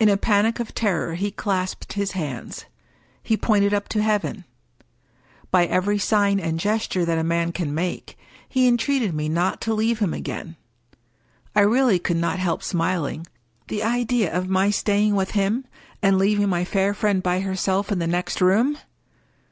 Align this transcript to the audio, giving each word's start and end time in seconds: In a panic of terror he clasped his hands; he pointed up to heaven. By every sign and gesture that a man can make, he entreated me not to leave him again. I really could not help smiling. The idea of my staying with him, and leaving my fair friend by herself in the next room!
In 0.00 0.08
a 0.08 0.16
panic 0.16 0.58
of 0.58 0.74
terror 0.74 1.14
he 1.14 1.30
clasped 1.30 1.92
his 1.92 2.18
hands; 2.18 2.64
he 3.22 3.36
pointed 3.36 3.72
up 3.72 3.88
to 3.90 4.02
heaven. 4.02 4.44
By 5.52 5.66
every 5.66 6.00
sign 6.00 6.40
and 6.40 6.58
gesture 6.58 7.04
that 7.04 7.16
a 7.16 7.22
man 7.22 7.52
can 7.52 7.72
make, 7.72 8.18
he 8.48 8.66
entreated 8.66 9.14
me 9.14 9.28
not 9.28 9.60
to 9.60 9.72
leave 9.72 10.00
him 10.00 10.12
again. 10.12 10.56
I 11.54 11.60
really 11.60 12.00
could 12.00 12.16
not 12.16 12.40
help 12.40 12.64
smiling. 12.64 13.24
The 13.68 13.84
idea 13.84 14.34
of 14.36 14.48
my 14.48 14.70
staying 14.70 15.14
with 15.14 15.30
him, 15.30 15.64
and 16.02 16.18
leaving 16.18 16.48
my 16.48 16.64
fair 16.64 16.92
friend 16.92 17.22
by 17.22 17.38
herself 17.38 17.92
in 17.92 18.00
the 18.00 18.08
next 18.08 18.40
room! 18.40 18.78